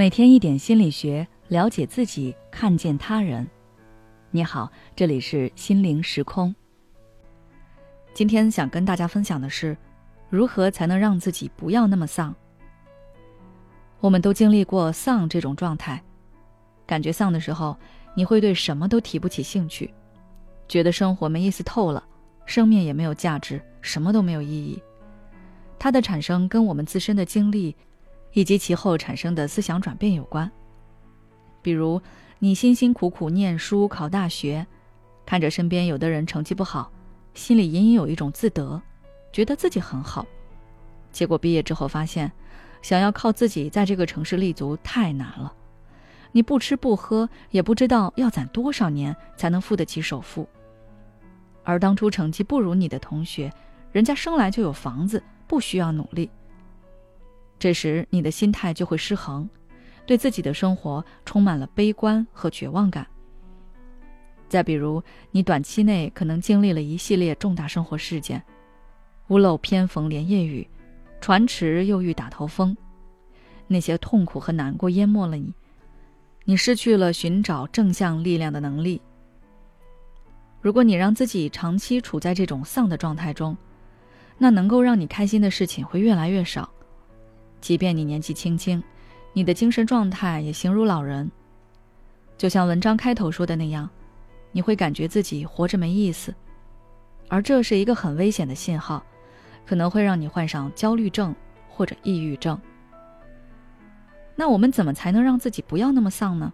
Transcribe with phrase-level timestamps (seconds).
[0.00, 3.46] 每天一点心理学，了解自己，看见他人。
[4.30, 6.54] 你好，这里是心灵时空。
[8.14, 9.76] 今天想跟大家分享的是，
[10.30, 12.34] 如何才能让自己不要那么丧。
[14.00, 16.02] 我们都经历过丧这种状态，
[16.86, 17.76] 感觉丧的时候，
[18.14, 19.92] 你会对什么都提不起兴趣，
[20.66, 22.02] 觉得生活没意思透了，
[22.46, 24.82] 生命也没有价值，什么都没有意义。
[25.78, 27.76] 它的产生跟我们自身的经历。
[28.32, 30.50] 以及其后产生的思想转变有关。
[31.62, 32.00] 比如，
[32.38, 34.66] 你辛辛苦苦念书考大学，
[35.26, 36.90] 看着身边有的人成绩不好，
[37.34, 38.80] 心里隐隐有一种自得，
[39.32, 40.26] 觉得自己很好。
[41.12, 42.30] 结果毕业之后发现，
[42.82, 45.52] 想要靠自己在这个城市立足太难了。
[46.32, 50.48] 你不吃不喝，也不知道要攒多少年才能付得起首付。
[51.64, 53.52] 而当初成绩不如你的同学，
[53.92, 56.30] 人家生来就有房子，不需要努力。
[57.60, 59.46] 这时，你的心态就会失衡，
[60.06, 63.06] 对自己的生活充满了悲观和绝望感。
[64.48, 68.42] 再比如，你短期内可能经历了一系列重大生活事件，
[69.28, 70.66] 屋漏偏逢连夜雨，
[71.20, 72.74] 船迟又遇打头风，
[73.66, 75.52] 那些痛苦和难过淹没了你，
[76.44, 79.02] 你失去了寻找正向力量的能力。
[80.62, 83.54] 如果你让自己长期处在这种丧的状态中，
[84.38, 86.70] 那能够让你开心的事情会越来越少。
[87.60, 88.82] 即便你年纪轻轻，
[89.32, 91.30] 你的精神状态也形如老人。
[92.38, 93.88] 就像文章开头说的那样，
[94.52, 96.34] 你会感觉自己活着没意思，
[97.28, 99.04] 而这是一个很危险的信号，
[99.66, 101.34] 可能会让你患上焦虑症
[101.68, 102.58] 或者抑郁症。
[104.34, 106.52] 那我们怎么才能让自己不要那么丧呢？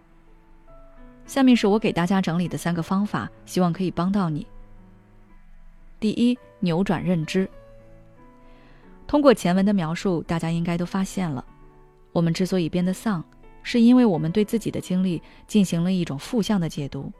[1.25, 4.45] 下面是我给大家整理的三个方法，希望可以帮到你。
[5.99, 7.49] 第一，扭转认知。
[9.07, 11.43] 通过前文的描述，大家应该都发现了，
[12.11, 13.23] 我们之所以变得丧，
[13.63, 17.11] 是因为我们对自己的经历进行了一种负向的解读。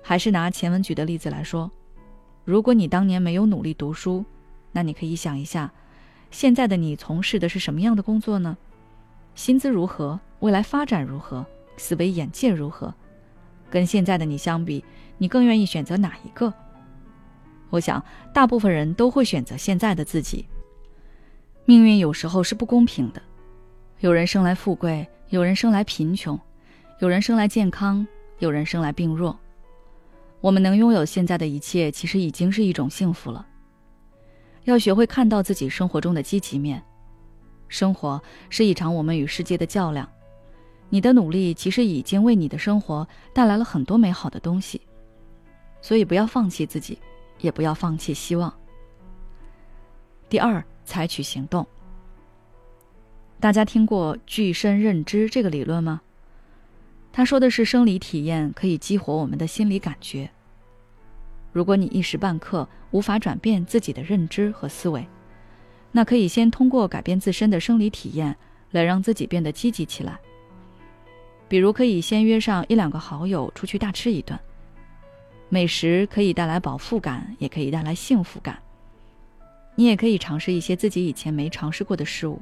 [0.00, 1.70] 还是拿前文举的例子来说，
[2.44, 4.24] 如果你当年没有努力读书，
[4.70, 5.70] 那你可以想一下，
[6.30, 8.56] 现在的你从事的是什么样的工作呢？
[9.34, 10.18] 薪资如何？
[10.40, 11.44] 未来发展如何？
[11.76, 12.94] 思维眼界如何？
[13.70, 14.84] 跟现在的你相比，
[15.18, 16.52] 你更愿意选择哪一个？
[17.70, 18.04] 我想，
[18.34, 20.46] 大部分人都会选择现在的自己。
[21.64, 23.22] 命运有时候是不公平的，
[24.00, 26.38] 有人生来富贵，有人生来贫穷，
[26.98, 28.06] 有人生来健康，
[28.38, 29.38] 有人生来病弱。
[30.40, 33.46] 我们能拥有现在的一切，其实已经是一种幸福了。
[34.64, 36.82] 要学会看到自己生活中的积极面。
[37.68, 40.08] 生活是一场我们与世界的较量，
[40.88, 44.80] 你的努力其实已经为你的生活带来了很多美好的东西，
[45.80, 46.98] 所以不要放弃自己。
[47.40, 48.54] 也不要放弃希望。
[50.28, 51.66] 第二，采取行动。
[53.40, 56.00] 大家听过具身认知这个理论吗？
[57.12, 60.30] 他说的是生理体验可以激活我们的心理感觉。
[61.52, 65.06] 如果你一时半刻无法转变自己的认知和思维，
[65.90, 68.34] 那可以先通过改变自身的生理体验
[68.70, 70.18] 来让自己变得积极起来。
[71.48, 74.38] 比如，可以先约上一两个好友出去大吃一顿。
[75.50, 78.61] 美食可以带来饱腹感，也可以带来幸福感。
[79.74, 82.40] 你也可以尝试一些自己以前没尝试过的事物，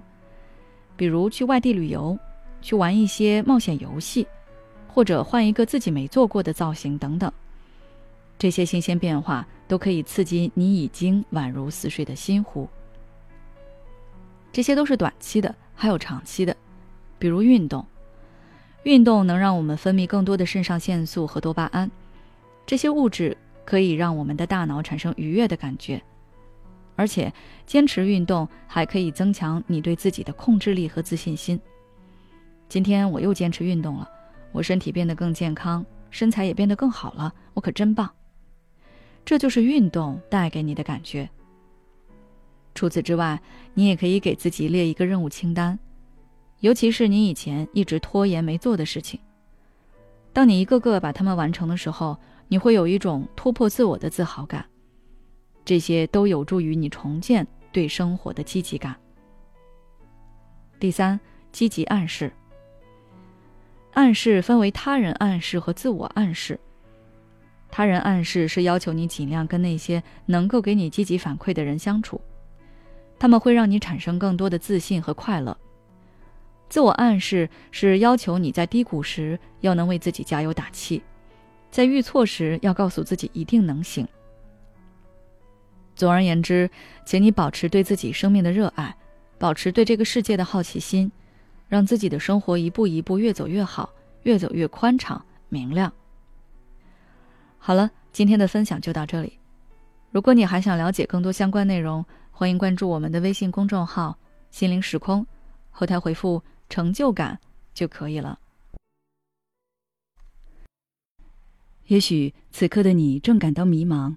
[0.97, 2.19] 比如去外地旅游，
[2.61, 4.27] 去玩一些冒险游戏，
[4.89, 7.33] 或者换一个自己没做过的造型等等。
[8.39, 12.69] 这些新鲜变化都可以刺激你已经宛如死水的心湖。
[14.53, 16.57] 这些都是短期的，还有长期的，
[17.19, 17.87] 比如运动。
[18.83, 21.91] 运动能让我们分泌更多的肾上腺素和多巴胺。
[22.67, 26.03] 这些物质可以让我们的大脑产生愉悦的感觉，
[27.01, 27.33] 而且
[27.65, 31.59] 坚持运动还可以增强你对自己的控制力和自信心。
[32.69, 34.07] 今天我又坚持运动了，
[34.53, 38.11] 我身体变得更健康，身材也变得更好了，我可真棒！
[39.25, 41.27] 这就是运动带给你的感觉。
[42.75, 43.41] 除此之外，
[43.73, 45.79] 你也可以给自己列一个任务清单，
[46.59, 49.19] 尤其是你以前一直拖延没做的事情。
[50.35, 54.67] 当你一个个把它们完成的时候，你会有一种突破自我的自豪感，
[55.65, 58.97] 这些都有助于你重建对生活的积极感。
[60.79, 61.19] 第三，
[61.53, 62.33] 积极暗示。
[63.93, 66.59] 暗示分为他人暗示和自我暗示。
[67.71, 72.21] 他人暗示是要求你尽量跟那些能够给你积极反馈的人相处，
[73.19, 75.57] 他们会让你产生更多的自信和快乐。
[76.69, 81.03] 自我暗示是要求你在低谷时要能为自己加油打气。
[81.71, 84.07] 在遇挫时，要告诉自己一定能行。
[86.01, 86.71] 总而言之，
[87.05, 88.97] 请你保持对自己生命的热爱，
[89.39, 91.13] 保持对这个世界的好奇心，
[91.69, 93.91] 让自己的生活一步一步越走越好，
[94.23, 95.93] 越走越宽敞明亮。
[97.59, 99.39] 好了，今天的分享就到这里。
[100.11, 104.17] 如果你还想了解更多相关内容，欢迎关注我们的微信公众号
[104.51, 105.27] “心灵时空”，
[105.69, 107.39] 后台回复“成就感”
[107.75, 108.39] 就可以了。
[111.89, 114.17] 也许此刻的你正感到迷茫，